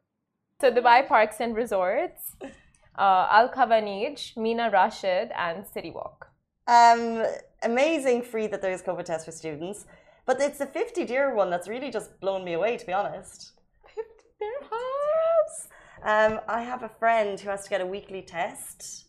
So 0.62 0.72
Dubai 0.72 1.08
Parks 1.08 1.38
and 1.40 1.56
Resorts, 1.56 2.36
uh, 3.00 3.28
Al 3.32 3.50
Khawaneej, 3.50 4.38
Mina 4.38 4.70
Rashid, 4.70 5.32
and 5.36 5.66
City 5.66 5.90
Walk. 5.90 6.28
Um, 6.68 7.26
amazing 7.64 8.22
free 8.22 8.46
that 8.46 8.62
there's 8.62 8.84
COVID 8.84 9.06
tests 9.06 9.26
for 9.26 9.32
students, 9.32 9.88
but 10.26 10.42
it's 10.42 10.58
the 10.58 10.66
50 10.66 11.06
dirham 11.06 11.50
that's 11.50 11.68
really 11.68 11.92
just 11.92 12.20
blown 12.20 12.44
me 12.44 12.54
away, 12.54 12.78
to 12.78 12.86
be 12.86 12.94
honest. 12.94 13.54
50 13.94 14.02
dirhams. 14.42 15.68
Um, 16.04 16.40
I 16.48 16.62
have 16.62 16.84
a 16.84 16.90
friend 16.90 17.40
who 17.40 17.50
has 17.50 17.64
to 17.64 17.70
get 17.70 17.82
a 17.82 17.86
weekly 17.86 18.22
test 18.22 19.06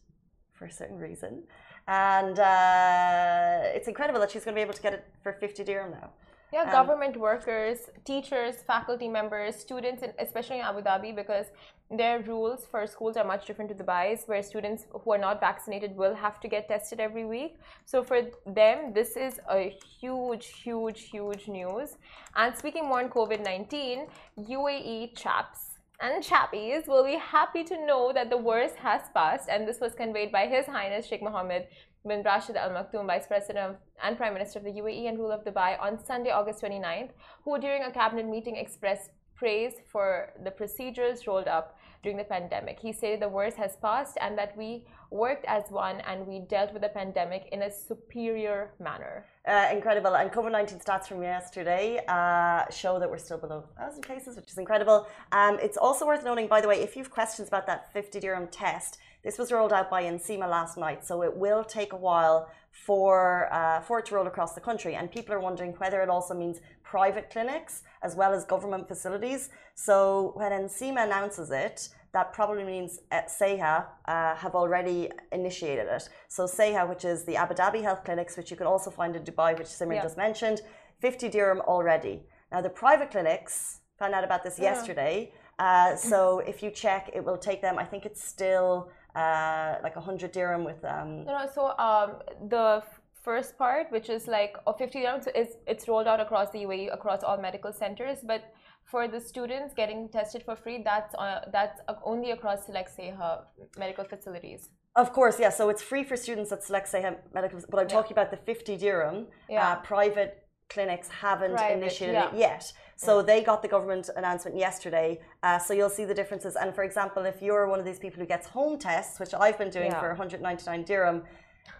for 0.54 0.66
a 0.66 0.70
certain 0.70 0.98
reason, 0.98 1.42
and 1.86 2.38
uh, 2.38 3.60
it's 3.64 3.88
incredible 3.88 4.20
that 4.20 4.30
she's 4.30 4.44
going 4.44 4.54
to 4.54 4.58
be 4.58 4.62
able 4.62 4.74
to 4.74 4.82
get 4.82 4.94
it 4.94 5.04
for 5.22 5.32
50 5.32 5.64
dirham 5.64 5.90
now. 5.92 6.10
Yeah, 6.52 6.62
Um, 6.62 6.70
government 6.70 7.16
workers, 7.16 7.90
teachers, 8.04 8.62
faculty 8.62 9.08
members, 9.08 9.56
students, 9.56 10.02
and 10.02 10.12
especially 10.18 10.58
in 10.60 10.64
Abu 10.64 10.80
Dhabi, 10.80 11.14
because 11.14 11.46
their 11.90 12.20
rules 12.20 12.64
for 12.64 12.86
schools 12.86 13.16
are 13.16 13.24
much 13.24 13.46
different 13.46 13.68
to 13.70 13.76
Dubai's, 13.84 14.26
where 14.26 14.42
students 14.42 14.86
who 14.90 15.12
are 15.12 15.18
not 15.18 15.40
vaccinated 15.40 15.96
will 15.96 16.14
have 16.14 16.40
to 16.40 16.48
get 16.48 16.68
tested 16.68 17.00
every 17.00 17.24
week. 17.24 17.58
So 17.84 18.02
for 18.02 18.22
them, 18.46 18.92
this 18.92 19.16
is 19.16 19.40
a 19.50 19.76
huge, 20.00 20.46
huge, 20.62 21.00
huge 21.10 21.48
news. 21.48 21.96
And 22.36 22.56
speaking 22.56 22.84
more 22.86 23.00
on 23.00 23.08
COVID 23.10 23.44
19, 23.44 24.06
UAE 24.38 25.16
chaps 25.16 25.76
and 26.00 26.22
chappies 26.22 26.86
will 26.86 27.04
be 27.04 27.16
happy 27.16 27.64
to 27.64 27.86
know 27.86 28.12
that 28.12 28.28
the 28.30 28.36
worst 28.36 28.76
has 28.76 29.02
passed, 29.14 29.48
and 29.48 29.66
this 29.66 29.80
was 29.80 29.94
conveyed 29.94 30.30
by 30.30 30.46
His 30.46 30.66
Highness 30.66 31.06
Sheikh 31.06 31.22
Mohammed 31.22 31.66
bin 32.06 32.22
Rashid 32.22 32.56
Al 32.56 32.70
Maktoum, 32.70 33.06
Vice 33.06 33.26
President 33.26 33.58
of, 33.58 33.76
and 34.02 34.16
Prime 34.16 34.32
Minister 34.32 34.58
of 34.58 34.64
the 34.64 34.72
UAE 34.72 35.08
and 35.08 35.18
ruler 35.18 35.34
of 35.34 35.44
Dubai, 35.44 35.80
on 35.80 36.02
Sunday, 36.04 36.30
August 36.30 36.62
29th, 36.62 37.10
who 37.44 37.58
during 37.58 37.82
a 37.82 37.90
cabinet 37.90 38.26
meeting 38.26 38.56
expressed 38.56 39.10
praise 39.36 39.74
for 39.92 40.32
the 40.44 40.50
procedures 40.50 41.26
rolled 41.26 41.46
up 41.46 41.78
during 42.02 42.16
the 42.16 42.24
pandemic. 42.24 42.78
He 42.80 42.92
stated 42.92 43.20
the 43.20 43.28
worst 43.28 43.56
has 43.56 43.76
passed 43.76 44.16
and 44.20 44.36
that 44.38 44.56
we 44.56 44.84
worked 45.10 45.44
as 45.46 45.64
one 45.70 46.00
and 46.00 46.26
we 46.26 46.40
dealt 46.40 46.72
with 46.72 46.82
the 46.82 46.88
pandemic 46.88 47.48
in 47.52 47.62
a 47.62 47.70
superior 47.70 48.70
manner. 48.80 49.26
Uh, 49.46 49.68
incredible. 49.72 50.14
And 50.16 50.30
COVID 50.32 50.52
19 50.52 50.78
stats 50.78 51.06
from 51.08 51.22
yesterday 51.22 52.00
uh, 52.08 52.68
show 52.70 52.98
that 52.98 53.10
we're 53.10 53.18
still 53.18 53.38
below 53.38 53.64
1,000 53.76 54.02
cases, 54.02 54.36
which 54.36 54.50
is 54.50 54.58
incredible. 54.58 55.06
Um, 55.32 55.58
it's 55.60 55.76
also 55.76 56.06
worth 56.06 56.24
noting, 56.24 56.48
by 56.48 56.60
the 56.60 56.68
way, 56.68 56.80
if 56.80 56.96
you 56.96 57.02
have 57.02 57.10
questions 57.10 57.48
about 57.48 57.66
that 57.66 57.92
50 57.92 58.20
dirham 58.20 58.48
test, 58.48 58.98
this 59.24 59.38
was 59.38 59.50
rolled 59.52 59.72
out 59.72 59.90
by 59.90 60.04
NCEMA 60.04 60.48
last 60.48 60.76
night, 60.76 61.04
so 61.04 61.22
it 61.22 61.36
will 61.36 61.64
take 61.64 61.92
a 61.92 61.96
while 61.96 62.48
for 62.70 63.52
uh, 63.52 63.80
for 63.80 63.98
it 64.00 64.06
to 64.06 64.14
roll 64.14 64.26
across 64.26 64.54
the 64.54 64.60
country. 64.60 64.94
And 64.94 65.10
people 65.10 65.34
are 65.34 65.40
wondering 65.40 65.72
whether 65.78 66.00
it 66.02 66.08
also 66.08 66.34
means 66.34 66.60
private 66.82 67.30
clinics 67.30 67.82
as 68.02 68.14
well 68.14 68.32
as 68.32 68.44
government 68.44 68.86
facilities. 68.86 69.48
So 69.74 70.32
when 70.36 70.52
NCEMA 70.52 71.02
announces 71.04 71.50
it, 71.50 71.88
that 72.12 72.32
probably 72.32 72.64
means 72.64 73.00
uh, 73.12 73.22
SEHA 73.28 73.86
uh, 74.06 74.34
have 74.36 74.54
already 74.54 75.10
initiated 75.32 75.86
it. 75.88 76.08
So 76.28 76.44
SEHA, 76.44 76.88
which 76.88 77.04
is 77.04 77.24
the 77.24 77.36
Abu 77.36 77.54
Dhabi 77.54 77.82
Health 77.82 78.04
Clinics, 78.04 78.36
which 78.36 78.50
you 78.50 78.56
can 78.56 78.66
also 78.66 78.90
find 78.90 79.16
in 79.16 79.22
Dubai, 79.24 79.58
which 79.58 79.68
Simran 79.68 79.96
Yeah. 79.96 80.02
just 80.02 80.16
mentioned, 80.16 80.60
50 81.00 81.28
dirham 81.28 81.60
already. 81.62 82.26
Now 82.52 82.60
the 82.60 82.70
private 82.70 83.10
clinics 83.10 83.80
found 83.98 84.14
out 84.14 84.24
about 84.24 84.44
this 84.44 84.58
Yeah. 84.58 84.70
yesterday. 84.70 85.32
Uh, 85.58 85.96
so 85.96 86.40
if 86.40 86.62
you 86.62 86.70
check, 86.70 87.10
it 87.14 87.24
will 87.24 87.38
take 87.38 87.60
them. 87.62 87.78
I 87.78 87.84
think 87.84 88.04
it's 88.06 88.22
still 88.22 88.90
uh, 89.16 89.76
like 89.82 89.96
100 89.96 90.32
dirham 90.32 90.62
with 90.64 90.84
um, 90.84 91.24
No, 91.24 91.32
no. 91.38 91.46
So 91.56 91.62
um, 91.78 92.10
the 92.48 92.82
first 93.22 93.56
part, 93.58 93.90
which 93.90 94.08
is 94.16 94.28
like 94.28 94.54
of 94.66 94.76
50 94.78 95.00
dirham, 95.00 95.20
is 95.20 95.26
it's 95.34 95.54
it's 95.66 95.84
rolled 95.88 96.06
out 96.06 96.20
across 96.20 96.50
the 96.50 96.60
UAE 96.66 96.92
across 96.98 97.22
all 97.22 97.38
medical 97.48 97.72
centers. 97.72 98.18
But 98.22 98.42
for 98.84 99.08
the 99.08 99.20
students 99.20 99.74
getting 99.74 100.08
tested 100.08 100.42
for 100.44 100.54
free, 100.54 100.82
that's 100.90 101.14
uh, 101.14 101.40
that's 101.56 101.80
uh, 101.88 101.94
only 102.04 102.30
across 102.30 102.60
SEHA 102.68 103.30
medical 103.78 104.04
facilities. 104.04 104.68
Of 104.94 105.12
course, 105.12 105.36
yeah. 105.38 105.50
So 105.50 105.68
it's 105.68 105.82
free 105.82 106.04
for 106.04 106.16
students 106.16 106.52
at 106.52 106.62
select 106.62 106.88
say 106.88 107.02
medical, 107.34 107.60
but 107.70 107.78
I'm 107.80 107.88
Yeah. 107.88 107.96
talking 107.98 108.12
about 108.12 108.30
the 108.30 108.38
50 108.38 108.76
dirham. 108.76 109.26
Yeah. 109.48 109.72
Uh, 109.72 109.76
private 109.82 110.45
clinics 110.68 111.08
haven't 111.08 111.52
Private, 111.54 111.76
initiated 111.78 112.14
yeah. 112.14 112.28
it 112.30 112.38
yet. 112.38 112.72
So 112.96 113.20
they 113.22 113.42
got 113.42 113.60
the 113.62 113.68
government 113.68 114.08
announcement 114.16 114.56
yesterday. 114.56 115.20
Uh, 115.42 115.58
so 115.58 115.74
you'll 115.74 115.90
see 115.90 116.04
the 116.06 116.14
differences. 116.14 116.56
And 116.56 116.74
for 116.74 116.82
example, 116.82 117.24
if 117.24 117.42
you're 117.42 117.66
one 117.68 117.78
of 117.78 117.84
these 117.84 117.98
people 117.98 118.20
who 118.20 118.26
gets 118.26 118.46
home 118.48 118.78
tests, 118.78 119.20
which 119.20 119.34
I've 119.34 119.58
been 119.58 119.70
doing 119.70 119.90
Yeah. 119.90 120.00
for 120.00 120.08
199 120.08 120.84
dirham, 120.84 121.22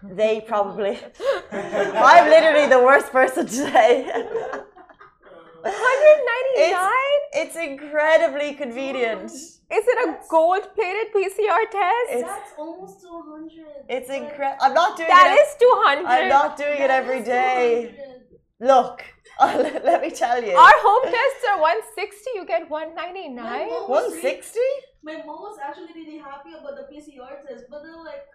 they 0.03 0.41
probably. 0.47 0.99
I'm 1.51 2.29
literally 2.29 2.67
the 2.67 2.79
worst 2.83 3.11
person 3.11 3.45
today. 3.47 4.05
199? 5.61 6.91
it's 7.33 7.55
incredibly 7.55 8.53
convenient. 8.53 9.31
Is 9.31 9.59
it 9.69 10.07
a 10.07 10.17
gold-plated 10.29 11.07
PCR 11.13 11.69
test? 11.71 12.09
It's- 12.11 12.21
That's 12.23 12.51
almost 12.57 13.01
200. 13.01 13.65
It's 13.89 14.09
incredible. 14.09 14.57
I'm 14.61 14.73
not 14.73 14.95
doing 14.95 15.09
That 15.09 15.35
it. 15.37 15.41
is 15.41 15.55
200. 15.59 16.05
I'm 16.05 16.29
not 16.29 16.55
doing 16.57 16.73
it 16.77 16.87
that 16.87 17.03
every 17.03 17.19
is 17.19 17.25
day. 17.25 17.91
200. 17.97 18.06
Look, 18.59 19.03
let 19.41 20.01
me 20.01 20.09
tell 20.09 20.43
you. 20.43 20.55
Our 20.55 20.73
home 20.87 21.03
tests 21.03 21.43
are 21.49 21.59
160. 21.61 22.29
You 22.35 22.45
get 22.45 22.69
199. 22.69 23.35
My 23.43 23.65
mom 23.65 23.89
was 23.89 24.13
really- 24.13 24.21
160? 24.41 24.59
My 25.03 25.17
mom 25.25 25.41
was 25.41 25.57
actually 25.63 25.93
really 25.93 26.17
happy 26.17 26.49
about 26.59 26.75
the 26.75 26.85
PCR 26.91 27.45
test, 27.47 27.65
but 27.69 27.83
they're 27.83 27.95
like, 28.03 28.25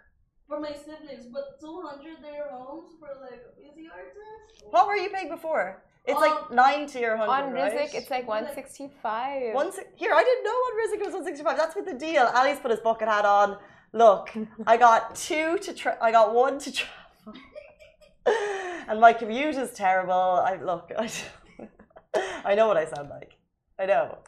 for 0.49 0.61
my 0.61 0.73
siblings, 0.73 1.27
but 1.33 1.59
200 1.61 2.19
dirhams 2.23 2.99
for 3.01 3.09
like 3.21 3.43
a 3.49 3.53
PCR 3.61 4.05
test? 4.17 4.65
What 4.71 4.87
were 4.87 4.97
you 4.97 5.09
paying 5.11 5.29
before? 5.29 5.83
It's 6.05 6.19
like 6.21 6.33
Um, 6.51 6.57
90 6.57 7.05
or 7.05 7.17
100, 7.17 7.31
On 7.33 7.53
right? 7.53 7.73
Rizek, 7.73 7.95
it's 7.95 8.11
like 8.11 8.27
165. 8.27 9.55
One 9.55 9.71
Here, 9.97 10.13
I 10.13 10.25
didn't 10.25 10.45
know 10.45 10.51
on 10.51 10.73
Rizek 10.81 11.01
it 11.01 11.05
was 11.07 11.15
165. 11.15 11.57
That's 11.57 11.77
with 11.77 11.87
the 11.87 11.95
deal. 11.95 12.25
Ali's 12.35 12.59
put 12.59 12.71
his 12.71 12.81
bucket 12.81 13.09
hat 13.09 13.25
on. 13.25 13.57
Look, 13.93 14.31
I 14.67 14.77
got 14.77 15.15
two 15.15 15.59
to 15.59 15.73
tra- 15.75 15.99
I 16.01 16.11
got 16.11 16.35
one 16.35 16.59
to 16.61 16.73
travel. 16.73 17.41
and 18.89 19.01
my 19.01 19.13
commute 19.13 19.57
is 19.57 19.73
terrible. 19.73 20.13
I 20.13 20.57
look, 20.63 20.91
I, 20.99 21.11
I 22.45 22.55
know 22.55 22.67
what 22.67 22.77
I 22.77 22.85
sound 22.87 23.09
like. 23.11 23.37
I 23.79 23.87
know. 23.87 24.19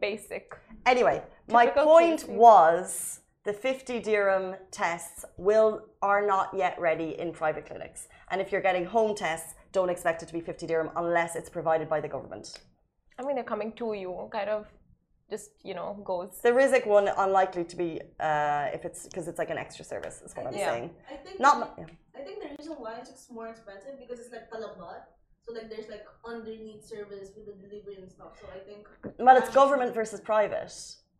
Basic. 0.00 0.54
Anyway, 0.86 1.22
my 1.48 1.66
point 1.66 2.20
Casey. 2.20 2.32
was 2.32 3.20
the 3.44 3.52
50 3.52 4.00
dirham 4.00 4.54
tests 4.70 5.24
will 5.36 5.82
are 6.02 6.24
not 6.26 6.50
yet 6.54 6.78
ready 6.78 7.18
in 7.18 7.32
private 7.32 7.66
clinics. 7.66 8.06
And 8.30 8.40
if 8.40 8.52
you're 8.52 8.60
getting 8.60 8.84
home 8.84 9.16
tests, 9.16 9.54
don't 9.72 9.88
expect 9.90 10.22
it 10.22 10.26
to 10.26 10.32
be 10.32 10.40
50 10.40 10.66
dirham 10.66 10.90
unless 10.96 11.34
it's 11.36 11.48
provided 11.48 11.88
by 11.88 12.00
the 12.00 12.08
government. 12.08 12.58
I 13.18 13.22
mean, 13.24 13.34
they're 13.34 13.44
coming 13.44 13.72
to 13.72 13.94
you, 13.94 14.28
kind 14.32 14.48
of 14.48 14.66
just, 15.28 15.50
you 15.64 15.74
know, 15.74 16.00
goes. 16.04 16.38
The 16.42 16.50
Rizek 16.50 16.86
one 16.86 17.08
unlikely 17.16 17.64
to 17.64 17.76
be 17.76 18.00
uh, 18.20 18.68
if 18.72 18.84
it's 18.84 19.04
because 19.06 19.26
it's 19.28 19.38
like 19.38 19.50
an 19.50 19.58
extra 19.58 19.84
service 19.84 20.22
is 20.24 20.34
what 20.36 20.46
I'm 20.46 20.54
Yeah. 20.54 20.70
saying. 20.72 20.90
I 21.10 21.16
think 21.16 21.40
Not 21.40 21.76
the, 21.76 21.82
yeah. 21.82 21.88
I 22.14 22.20
think 22.22 22.42
the 22.42 22.50
reason 22.58 22.74
why 22.78 22.98
it's 23.00 23.28
more 23.30 23.48
expensive 23.48 23.98
because 23.98 24.18
it's 24.20 24.32
like 24.32 24.50
talabat. 24.50 25.02
So 25.46 25.54
like 25.54 25.70
there's 25.70 25.88
like 25.88 26.04
underneath 26.24 26.84
service 26.84 27.30
with 27.34 27.46
the 27.46 27.52
delivery 27.52 27.96
and 28.00 28.10
stuff. 28.10 28.38
So 28.40 28.46
I 28.54 28.58
think 28.58 28.86
Well, 29.18 29.36
it's 29.36 29.50
government 29.50 29.94
versus 29.94 30.20
private. 30.20 30.72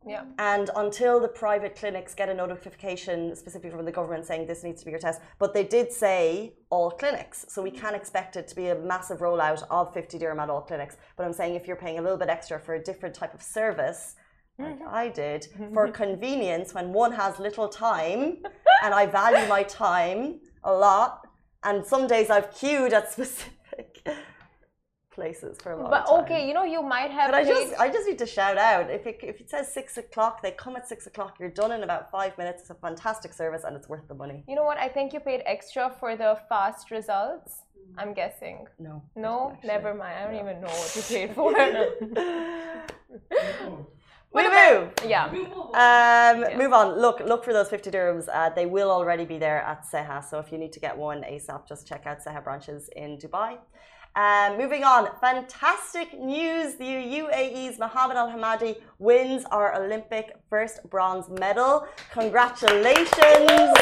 Yeah. 0.07 0.25
And 0.39 0.71
until 0.77 1.21
the 1.21 1.29
private 1.29 1.77
clinics 1.77 2.15
get 2.15 2.31
a 2.31 2.35
notification 2.35 3.37
specifically 3.37 3.77
from 3.77 3.85
the 3.85 3.93
government 3.93 4.25
saying 4.25 4.47
this 4.47 4.65
needs 4.65 4.81
to 4.81 4.87
be 4.87 4.93
your 4.93 5.01
test, 5.01 5.21
but 5.39 5.53
they 5.53 5.65
did 5.65 5.93
say 5.93 6.55
all 6.71 6.91
clinics, 6.91 7.45
so 7.49 7.63
we 7.63 7.71
can 7.71 7.95
expect 7.95 8.37
it 8.37 8.49
to 8.49 8.57
be 8.57 8.69
a 8.69 8.75
massive 8.75 9.19
rollout 9.19 9.63
of 9.71 9.93
50 9.93 10.19
dirham 10.19 10.41
at 10.41 10.49
all 10.49 10.63
clinics. 10.63 10.97
But 11.17 11.27
I'm 11.27 11.35
saying 11.35 11.55
if 11.55 11.67
you're 11.67 11.77
paying 11.77 11.99
a 11.99 12.03
little 12.03 12.17
bit 12.17 12.31
extra 12.31 12.59
for 12.59 12.75
a 12.75 12.83
different 12.83 13.15
type 13.15 13.35
of 13.35 13.43
service, 13.43 14.15
like 14.59 14.79
mm-hmm. 14.79 14.89
I 14.89 15.09
did, 15.09 15.49
for 15.75 15.89
convenience 16.03 16.73
when 16.73 16.93
one 16.95 17.13
has 17.13 17.39
little 17.39 17.69
time, 17.69 18.39
and 18.83 18.95
I 18.95 19.05
value 19.05 19.47
my 19.49 19.63
time 19.65 20.41
a 20.65 20.73
lot, 20.73 21.27
and 21.63 21.85
some 21.85 22.07
days 22.07 22.31
I've 22.31 22.53
queued 22.55 22.93
at 22.93 23.13
specific 23.13 24.07
places 25.11 25.59
for 25.63 25.73
a 25.73 25.77
long 25.81 25.91
But 25.91 26.07
time. 26.07 26.21
okay, 26.25 26.47
you 26.49 26.55
know, 26.55 26.65
you 26.65 26.83
might 26.83 27.11
have 27.11 27.31
But 27.31 27.35
I 27.43 27.45
just, 27.45 27.75
I 27.81 27.89
just 27.89 28.07
need 28.09 28.19
to 28.19 28.27
shout 28.27 28.59
out. 28.59 28.91
If 28.91 29.07
it, 29.07 29.19
if 29.23 29.41
it 29.41 29.51
says 29.51 29.73
six 29.73 29.97
o'clock, 29.99 30.43
they 30.43 30.53
come 30.53 30.77
at 30.77 30.89
six 30.89 31.07
o'clock. 31.07 31.37
You're 31.41 31.51
done 31.51 31.73
in 31.73 31.83
about 31.83 32.11
five 32.11 32.37
minutes. 32.39 32.63
It's 32.63 32.71
a 32.71 32.75
fantastic 32.75 33.33
service, 33.33 33.65
and 33.65 33.77
it's 33.77 33.89
worth 33.89 34.07
the 34.09 34.15
money. 34.15 34.45
You 34.49 34.57
know 34.57 34.65
what? 34.65 34.79
I 34.79 34.89
think 34.89 35.13
you 35.13 35.21
paid 35.21 35.43
extra 35.47 35.91
for 36.01 36.17
the 36.17 36.39
fast 36.49 36.91
results. 36.91 37.63
I'm 37.99 38.15
guessing. 38.15 38.67
No, 38.79 39.03
No, 39.17 39.51
actually. 39.53 39.69
never 39.69 39.95
mind. 39.95 40.17
I 40.19 40.23
don't 40.25 40.35
No. 40.35 40.41
even 40.43 40.61
know 40.61 40.69
what 40.69 40.97
you 40.97 41.03
paid 41.03 41.35
for. 41.35 41.53
we 44.33 44.43
move. 44.45 44.93
yeah. 45.07 45.29
move 45.33 45.53
on. 45.53 45.67
Um, 45.75 46.43
Yeah. 46.43 46.57
Move 46.57 46.73
on. 46.73 47.01
Look, 47.01 47.21
look 47.21 47.45
for 47.45 47.53
those 47.53 47.69
50 47.69 47.91
dirhams. 47.91 48.29
Uh, 48.33 48.51
they 48.51 48.67
will 48.67 48.91
already 48.91 49.25
be 49.25 49.39
there 49.39 49.61
at 49.63 49.85
Seha. 49.91 50.25
So 50.25 50.39
if 50.39 50.53
you 50.53 50.59
need 50.59 50.73
to 50.73 50.81
get 50.81 50.97
one 50.97 51.23
ASAP, 51.23 51.67
just 51.69 51.87
check 51.87 52.07
out 52.07 52.19
Seha 52.25 52.43
branches 52.43 52.89
in 52.95 53.19
Dubai. 53.19 53.59
Um, 54.17 54.59
moving 54.59 54.83
on, 54.83 55.09
fantastic 55.21 56.19
news. 56.19 56.75
The 56.75 56.85
UAE's 56.85 57.79
Mohamed 57.79 58.17
Al 58.17 58.29
Hammadi 58.29 58.81
wins 58.99 59.45
our 59.53 59.81
Olympic 59.81 60.37
first 60.49 60.89
bronze 60.91 61.29
medal. 61.29 61.87
Congratulations. 62.13 63.77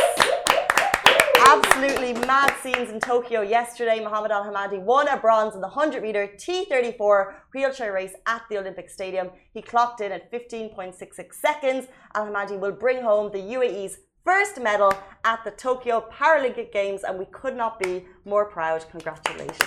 Absolutely 1.46 2.12
mad 2.26 2.54
scenes 2.62 2.90
in 2.90 3.00
Tokyo 3.00 3.42
yesterday. 3.42 4.00
Mohamed 4.00 4.30
Al 4.30 4.44
Hammadi 4.44 4.80
won 4.80 5.08
a 5.08 5.16
bronze 5.16 5.54
in 5.54 5.60
the 5.60 5.68
100 5.68 6.02
meter 6.02 6.28
T34 6.36 7.34
wheelchair 7.54 7.92
race 7.92 8.14
at 8.26 8.42
the 8.50 8.58
Olympic 8.58 8.90
Stadium. 8.90 9.30
He 9.52 9.62
clocked 9.62 10.00
in 10.00 10.12
at 10.12 10.30
15.66 10.32 11.34
seconds. 11.34 11.86
Al 12.14 12.26
Hammadi 12.26 12.58
will 12.58 12.72
bring 12.72 13.02
home 13.02 13.30
the 13.32 13.38
UAE's 13.38 13.98
first 14.24 14.60
medal 14.60 14.92
at 15.24 15.42
the 15.44 15.50
Tokyo 15.52 16.04
Paralympic 16.12 16.72
Games, 16.72 17.02
and 17.04 17.18
we 17.18 17.24
could 17.26 17.56
not 17.56 17.78
be 17.78 18.04
more 18.24 18.44
proud. 18.46 18.84
Congratulations. 18.90 19.58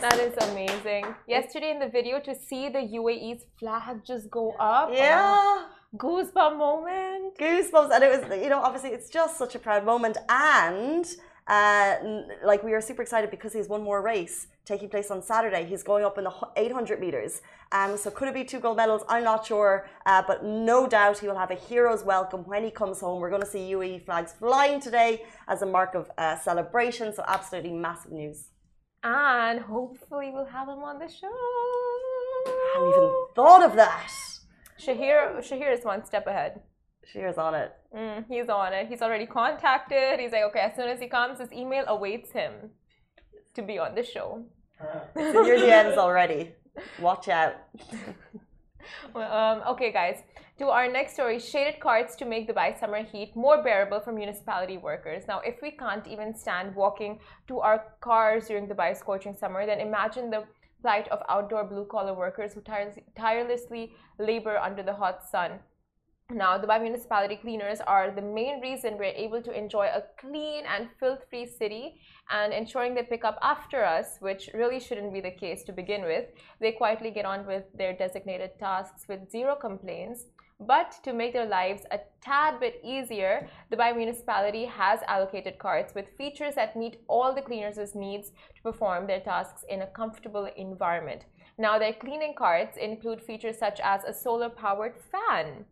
That 0.00 0.18
is 0.18 0.34
amazing. 0.48 1.04
Yesterday 1.26 1.70
in 1.70 1.78
the 1.78 1.88
video, 1.88 2.18
to 2.20 2.34
see 2.34 2.68
the 2.68 2.78
UAE's 2.78 3.44
flag 3.58 4.04
just 4.04 4.30
go 4.30 4.52
up. 4.58 4.90
Yeah. 4.92 5.20
oh, 5.20 5.68
goosebump 5.96 6.56
moment. 6.56 7.36
goosebumps 7.38 7.90
and 7.92 8.04
it 8.04 8.10
was 8.10 8.42
you 8.42 8.48
know 8.48 8.60
obviously 8.60 8.90
it's 8.90 9.10
just 9.10 9.36
such 9.36 9.54
a 9.54 9.58
proud 9.58 9.84
moment 9.84 10.16
and 10.28 11.06
uh, 11.48 11.96
like 12.44 12.62
we 12.62 12.72
are 12.72 12.80
super 12.80 13.02
excited 13.02 13.30
because 13.30 13.52
he's 13.52 13.68
one 13.68 13.82
more 13.82 14.00
race 14.00 14.46
taking 14.64 14.88
place 14.88 15.10
on 15.10 15.22
Saturday. 15.22 15.64
He's 15.64 15.82
going 15.82 16.04
up 16.04 16.18
in 16.18 16.24
the 16.24 16.32
800 16.56 17.00
meters. 17.00 17.42
Um, 17.72 17.96
so 17.96 18.10
could 18.10 18.28
it 18.28 18.34
be 18.34 18.44
two 18.44 18.60
gold 18.60 18.76
medals? 18.76 19.02
I'm 19.08 19.24
not 19.24 19.44
sure, 19.46 19.88
uh, 20.06 20.22
but 20.26 20.44
no 20.44 20.86
doubt 20.86 21.18
he 21.18 21.26
will 21.26 21.38
have 21.38 21.50
a 21.50 21.56
hero's 21.56 22.04
welcome 22.04 22.42
when 22.44 22.62
he 22.62 22.70
comes 22.70 23.00
home. 23.00 23.20
We're 23.20 23.30
going 23.30 23.42
to 23.42 23.48
see 23.48 23.72
UAE 23.72 24.04
flags 24.04 24.32
flying 24.38 24.80
today 24.80 25.24
as 25.48 25.62
a 25.62 25.66
mark 25.66 25.94
of 25.94 26.10
uh, 26.16 26.38
celebration. 26.38 27.12
So 27.12 27.24
absolutely 27.26 27.72
massive 27.72 28.12
news. 28.12 28.50
And 29.02 29.58
hopefully 29.60 30.30
we'll 30.32 30.44
have 30.46 30.68
him 30.68 30.78
on 30.78 31.00
the 31.00 31.08
show. 31.08 31.26
I 32.46 32.72
hadn't 32.74 32.88
even 32.88 33.10
thought 33.34 33.64
of 33.64 33.74
that. 33.74 34.31
Shahir, 34.84 35.38
Shahir 35.38 35.72
is 35.76 35.84
one 35.84 36.04
step 36.04 36.26
ahead. 36.26 36.60
Cheers 37.12 37.38
on 37.38 37.54
it. 37.54 37.72
Mm, 37.96 38.24
he's 38.28 38.48
on 38.48 38.72
it. 38.72 38.88
He's 38.88 39.02
already 39.02 39.26
contacted. 39.26 40.20
He's 40.20 40.32
like, 40.32 40.44
okay, 40.44 40.60
as 40.60 40.74
soon 40.76 40.88
as 40.88 41.00
he 41.00 41.08
comes, 41.08 41.40
his 41.40 41.52
email 41.52 41.84
awaits 41.88 42.30
him 42.32 42.52
to 43.54 43.62
be 43.62 43.78
on 43.78 43.94
the 43.94 44.02
show. 44.02 44.44
It's 45.16 45.36
in 45.36 45.46
your 45.46 45.58
DMs 45.58 45.96
already. 45.96 46.52
Watch 47.00 47.28
out. 47.28 47.54
Well, 49.14 49.32
um, 49.32 49.62
okay, 49.74 49.92
guys. 49.92 50.22
To 50.58 50.66
our 50.68 50.90
next 50.90 51.14
story, 51.14 51.38
shaded 51.38 51.80
carts 51.80 52.14
to 52.16 52.24
make 52.24 52.48
Dubai 52.48 52.78
summer 52.78 53.02
heat 53.02 53.34
more 53.34 53.62
bearable 53.62 54.00
for 54.00 54.12
municipality 54.12 54.76
workers. 54.76 55.24
Now, 55.28 55.40
if 55.40 55.62
we 55.62 55.70
can't 55.70 56.06
even 56.06 56.34
stand 56.34 56.74
walking 56.74 57.20
to 57.48 57.60
our 57.60 57.84
cars 58.00 58.48
during 58.48 58.66
Dubai's 58.68 58.98
scorching 58.98 59.34
summer, 59.34 59.66
then 59.66 59.80
imagine 59.80 60.30
the 60.30 60.44
plight 60.82 61.08
of 61.08 61.22
outdoor 61.28 61.64
blue 61.64 61.86
collar 61.86 62.14
workers 62.14 62.52
who 62.52 62.60
tires- 62.60 62.98
tirelessly 63.16 63.94
labor 64.18 64.56
under 64.58 64.82
the 64.82 64.94
hot 65.02 65.24
sun. 65.24 65.60
Now, 66.30 66.56
Dubai 66.56 66.80
municipality 66.80 67.36
cleaners 67.36 67.80
are 67.82 68.10
the 68.10 68.22
main 68.22 68.60
reason 68.60 68.96
we're 68.96 69.20
able 69.26 69.42
to 69.42 69.52
enjoy 69.52 69.86
a 69.86 70.02
clean 70.18 70.64
and 70.64 70.88
filth 70.98 71.22
free 71.28 71.46
city 71.46 72.00
and 72.30 72.54
ensuring 72.54 72.94
they 72.94 73.02
pick 73.02 73.24
up 73.24 73.38
after 73.42 73.84
us, 73.84 74.16
which 74.20 74.48
really 74.54 74.80
shouldn't 74.80 75.12
be 75.12 75.20
the 75.20 75.30
case 75.30 75.62
to 75.64 75.72
begin 75.72 76.02
with. 76.04 76.26
They 76.60 76.72
quietly 76.72 77.10
get 77.10 77.26
on 77.26 77.46
with 77.46 77.64
their 77.74 77.92
designated 77.92 78.52
tasks 78.58 79.06
with 79.08 79.30
zero 79.30 79.56
complaints. 79.56 80.24
But 80.66 80.92
to 81.02 81.12
make 81.12 81.32
their 81.32 81.46
lives 81.46 81.82
a 81.90 81.98
tad 82.20 82.60
bit 82.60 82.80
easier, 82.84 83.48
the 83.68 83.76
Dubai 83.76 83.96
municipality 83.96 84.64
has 84.66 85.00
allocated 85.08 85.58
carts 85.58 85.92
with 85.92 86.16
features 86.16 86.54
that 86.54 86.76
meet 86.76 87.00
all 87.08 87.34
the 87.34 87.42
cleaners' 87.42 87.96
needs 87.96 88.30
to 88.54 88.62
perform 88.62 89.06
their 89.06 89.18
tasks 89.18 89.64
in 89.68 89.82
a 89.82 89.88
comfortable 89.88 90.48
environment. 90.56 91.24
Now, 91.58 91.78
their 91.78 91.92
cleaning 91.92 92.34
carts 92.34 92.76
include 92.76 93.20
features 93.20 93.58
such 93.58 93.80
as 93.80 94.04
a 94.04 94.14
solar 94.14 94.50
powered 94.50 94.96
fan, 95.10 95.64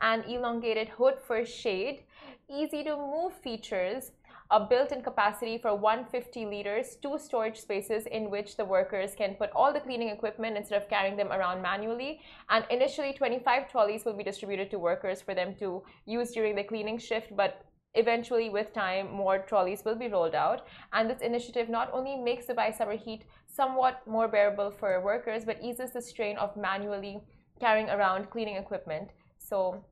an 0.00 0.22
elongated 0.22 0.88
hood 0.88 1.18
for 1.26 1.44
shade, 1.44 2.04
easy 2.48 2.82
to 2.84 2.96
move 2.96 3.34
features, 3.34 4.12
a 4.50 4.60
built-in 4.60 5.02
capacity 5.02 5.58
for 5.58 5.74
150 5.74 6.46
liters, 6.46 6.96
two 7.02 7.18
storage 7.18 7.58
spaces 7.58 8.06
in 8.06 8.30
which 8.30 8.56
the 8.56 8.64
workers 8.64 9.14
can 9.14 9.34
put 9.34 9.50
all 9.54 9.72
the 9.72 9.80
cleaning 9.80 10.08
equipment 10.08 10.56
instead 10.56 10.80
of 10.80 10.88
carrying 10.88 11.16
them 11.16 11.30
around 11.30 11.60
manually. 11.60 12.20
And 12.48 12.64
initially, 12.70 13.12
25 13.12 13.70
trolleys 13.70 14.06
will 14.06 14.14
be 14.14 14.24
distributed 14.24 14.70
to 14.70 14.78
workers 14.78 15.20
for 15.20 15.34
them 15.34 15.54
to 15.56 15.82
use 16.06 16.32
during 16.32 16.56
the 16.56 16.64
cleaning 16.64 16.98
shift, 16.98 17.36
but 17.36 17.64
eventually 17.94 18.48
with 18.48 18.72
time 18.72 19.10
more 19.12 19.38
trolleys 19.38 19.84
will 19.84 19.94
be 19.94 20.08
rolled 20.08 20.34
out 20.34 20.66
and 20.92 21.08
this 21.08 21.22
initiative 21.22 21.68
not 21.68 21.90
only 21.92 22.16
makes 22.16 22.46
the 22.46 22.72
summer 22.76 22.96
heat 22.96 23.24
somewhat 23.46 24.06
more 24.06 24.28
bearable 24.28 24.70
for 24.70 25.02
workers 25.02 25.44
but 25.44 25.58
eases 25.62 25.92
the 25.92 26.02
strain 26.02 26.36
of 26.36 26.54
manually 26.54 27.18
carrying 27.58 27.88
around 27.88 28.28
cleaning 28.30 28.56
equipment 28.56 29.08
so 29.38 29.82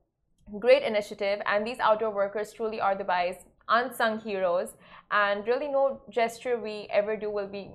great 0.59 0.83
initiative 0.83 1.41
and 1.47 1.65
these 1.65 1.79
outdoor 1.79 2.11
workers 2.11 2.53
truly 2.53 2.79
are 2.79 2.95
the 2.95 3.03
Dubai's 3.03 3.45
unsung 3.69 4.19
heroes 4.19 4.75
and 5.11 5.47
really 5.47 5.67
no 5.67 6.01
gesture 6.09 6.57
we 6.59 6.87
ever 6.91 7.15
do 7.15 7.29
will 7.29 7.47
be 7.47 7.71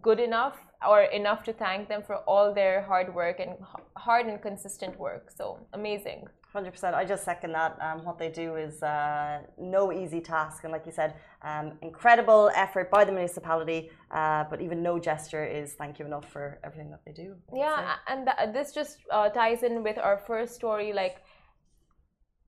good 0.00 0.20
enough 0.20 0.56
or 0.88 1.02
enough 1.02 1.42
to 1.44 1.52
thank 1.52 1.88
them 1.88 2.02
for 2.02 2.16
all 2.26 2.54
their 2.54 2.82
hard 2.82 3.14
work 3.14 3.40
and 3.40 3.52
hard 3.96 4.26
and 4.26 4.40
consistent 4.40 4.98
work. 4.98 5.30
So 5.30 5.66
amazing. 5.72 6.26
100% 6.54 6.94
i 6.94 7.04
just 7.04 7.24
second 7.24 7.52
that. 7.52 7.76
Um, 7.80 8.04
what 8.04 8.16
they 8.16 8.30
do 8.30 8.54
is 8.54 8.80
uh, 8.80 9.40
no 9.58 9.92
easy 9.92 10.20
task 10.20 10.62
and 10.62 10.72
like 10.72 10.86
you 10.86 10.92
said 10.92 11.14
um, 11.42 11.72
incredible 11.82 12.48
effort 12.54 12.92
by 12.92 13.04
the 13.04 13.10
municipality 13.10 13.90
uh, 14.12 14.44
but 14.48 14.60
even 14.62 14.80
no 14.80 15.00
gesture 15.00 15.44
is 15.44 15.72
thank 15.72 15.98
you 15.98 16.06
enough 16.06 16.30
for 16.30 16.60
everything 16.62 16.90
that 16.92 17.00
they 17.04 17.12
do. 17.12 17.34
Yeah 17.52 17.96
and 18.06 18.26
th 18.26 18.52
this 18.52 18.72
just 18.72 18.98
uh, 19.10 19.28
ties 19.30 19.64
in 19.64 19.82
with 19.82 19.98
our 19.98 20.18
first 20.28 20.54
story 20.54 20.92
like 20.92 21.16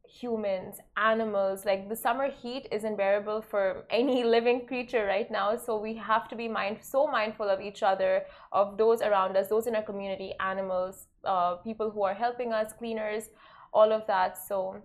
humans, 0.08 0.78
animals. 0.96 1.64
Like 1.64 1.88
the 1.88 1.96
summer 1.96 2.30
heat 2.30 2.68
is 2.70 2.84
unbearable 2.84 3.42
for 3.42 3.84
any 3.90 4.24
living 4.36 4.66
creature 4.66 5.06
right 5.06 5.30
now. 5.30 5.56
So 5.56 5.78
we 5.78 5.94
have 5.94 6.28
to 6.28 6.36
be 6.36 6.48
mind 6.48 6.78
so 6.80 7.06
mindful 7.06 7.48
of 7.48 7.60
each 7.60 7.82
other, 7.82 8.24
of 8.52 8.76
those 8.78 9.02
around 9.02 9.36
us, 9.36 9.48
those 9.48 9.66
in 9.66 9.74
our 9.74 9.82
community, 9.82 10.32
animals, 10.40 11.06
uh, 11.24 11.56
people 11.56 11.90
who 11.90 12.02
are 12.02 12.14
helping 12.14 12.52
us, 12.52 12.72
cleaners, 12.72 13.30
all 13.72 13.92
of 13.92 14.06
that. 14.06 14.38
So 14.38 14.82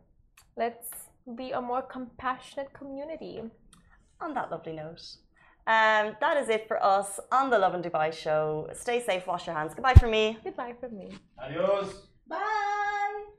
let's 0.58 0.90
be 1.36 1.52
a 1.52 1.62
more 1.62 1.82
compassionate 1.82 2.74
community. 2.74 3.42
On 4.20 4.34
that 4.34 4.52
lovely 4.52 4.74
note. 4.74 5.02
Um, 5.68 6.18
that 6.20 6.38
is 6.38 6.50
it 6.50 6.68
for 6.68 6.84
us 6.84 7.20
on 7.32 7.50
the 7.50 7.58
Lovin 7.58 7.82
Dubai 7.82 8.12
show. 8.12 8.68
Stay 8.74 9.00
safe, 9.00 9.28
wash 9.28 9.46
your 9.46 9.56
hands. 9.56 9.74
Goodbye 9.76 9.94
from 9.94 10.12
me. 10.12 10.38
Goodbye 10.44 10.74
from 10.80 10.98
me. 10.98 11.10
Adios. 11.40 12.08
Bye. 12.28 12.98